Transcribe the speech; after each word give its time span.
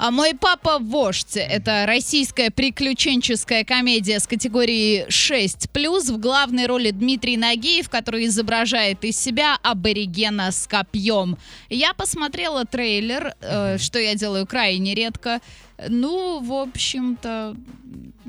А 0.00 0.10
мой 0.10 0.32
папа 0.32 0.78
вождь. 0.78 1.36
Это 1.36 1.84
российская 1.86 2.50
приключенческая 2.50 3.64
комедия 3.64 4.18
с 4.18 4.26
категории 4.26 5.04
6 5.10 5.68
В 5.74 6.16
главной 6.18 6.66
роли 6.66 6.90
Дмитрий 6.90 7.36
Нагиев, 7.36 7.90
который 7.90 8.24
изображает 8.24 9.04
из 9.04 9.18
себя 9.18 9.58
аборигена 9.62 10.52
с 10.52 10.66
копьем. 10.66 11.36
Я 11.68 11.92
посмотрела 11.92 12.64
трейлер, 12.64 13.34
э, 13.42 13.76
что 13.76 13.98
я 13.98 14.14
делаю 14.14 14.46
крайне 14.46 14.94
редко. 14.94 15.40
Ну, 15.86 16.40
в 16.40 16.54
общем-то, 16.54 17.54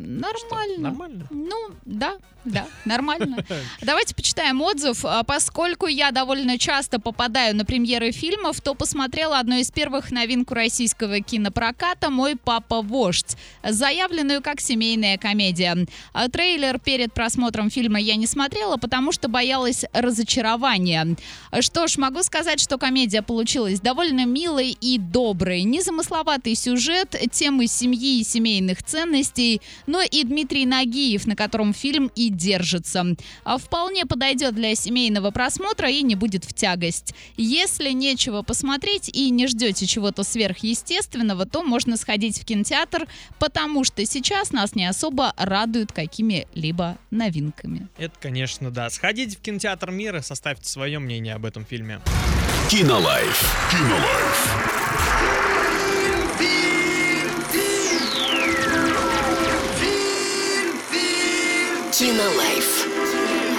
нормально. 0.02 0.38
Что, 0.38 0.81
нормально? 0.81 1.27
Ну, 1.30 1.71
да, 1.85 2.17
да, 2.45 2.66
нормально. 2.85 3.45
Давайте 3.81 4.16
почитаем 4.16 4.62
отзыв. 4.62 5.05
А, 5.05 5.23
Поскольку 5.23 5.88
я 5.88 6.12
довольно 6.12 6.57
часто 6.57 6.99
попадаю 6.99 7.55
на 7.55 7.66
премьеры 7.66 8.12
фильмов, 8.12 8.62
то 8.62 8.73
посмотрела 8.73 9.40
одну 9.40 9.57
из 9.57 9.71
первых 9.71 10.12
новинку 10.12 10.53
российского 10.53 11.20
кинопроката 11.20 12.09
«Мой 12.09 12.35
папа 12.35 12.81
вождь», 12.81 13.38
заявленную 13.63 14.41
как 14.41 14.59
семейная 14.59 15.17
комедия. 15.17 15.85
А 16.13 16.29
Трейлер 16.29 16.79
перед 16.79 17.13
просмотром 17.13 17.70
фильма 17.70 17.99
я 17.99 18.15
не 18.15 18.27
смотрела, 18.27 18.77
потому 18.77 19.12
что 19.12 19.27
боялась 19.27 19.85
разочарования. 19.93 21.15
Что 21.59 21.88
ж, 21.88 21.98
могу 21.98 22.23
сказать, 22.23 22.59
что 22.59 22.77
комедия 22.77 23.21
получилась 23.21 23.79
довольно 23.79 24.26
милой 24.26 24.77
и 24.79 24.98
доброй. 24.98 25.63
Незамысловатый 25.63 26.55
сюжет, 26.55 27.15
темы 27.31 27.68
семьи 27.68 28.20
и 28.20 28.23
семейных 28.23 28.84
ценностей, 28.84 29.62
но 29.91 30.02
и 30.02 30.23
Дмитрий 30.23 30.66
Нагиев, 30.66 31.27
на 31.27 31.36
котором 31.36 31.73
фильм 31.73 32.09
и 32.16 32.30
держится. 32.30 33.05
А 33.43 33.57
Вполне 33.57 34.05
подойдет 34.05 34.55
для 34.55 34.74
семейного 34.74 35.32
просмотра 35.32 35.90
и 35.90 36.02
не 36.02 36.15
будет 36.15 36.46
в 36.46 36.54
тягость. 36.54 37.13
Если 37.35 37.91
нечего 37.91 38.41
посмотреть 38.41 39.10
и 39.10 39.30
не 39.30 39.48
ждете 39.48 39.85
чего-то 39.85 40.24
сверхъестественного, 40.24 41.46
то 41.46 41.62
можно 41.62 41.98
сходить 41.98 42.40
в 42.40 42.46
кинотеатр, 42.46 43.07
потому 43.38 43.84
что 43.84 44.05
сейчас 44.05 44.52
нас 44.52 44.76
не 44.76 44.85
особо 44.85 45.34
радуют 45.35 45.91
какими-либо 45.91 46.98
новинками. 47.12 47.90
Это, 47.98 48.13
конечно, 48.20 48.71
да. 48.71 48.90
Сходите 48.90 49.35
в 49.35 49.41
кинотеатр 49.41 49.91
мира, 49.91 50.21
составьте 50.21 50.70
свое 50.70 50.99
мнение 50.99 51.34
об 51.34 51.46
этом 51.46 51.65
фильме. 51.65 51.99
Кинолайф. 52.70 53.70
Кинолайф. 53.70 54.71
Consumer 62.02 62.35
Life. 62.35 63.51